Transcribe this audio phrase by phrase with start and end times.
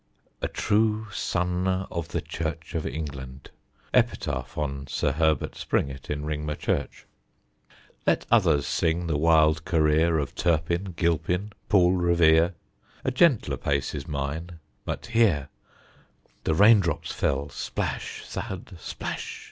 [0.41, 3.51] "A true sonne of the Church of England."
[3.93, 7.05] Epitaph on Sir Herbert Springett, in Ringmer Church.
[8.07, 12.55] Let others sing the wild career Of Turpin, Gilpin, Paul Revere.
[13.05, 14.53] A gentler pace is mine.
[14.85, 15.49] But hear!
[16.45, 18.23] The raindrops fell, splash!
[18.25, 18.75] thud!
[18.79, 19.39] splash!